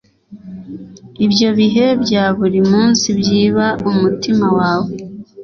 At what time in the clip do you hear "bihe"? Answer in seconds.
1.57-1.85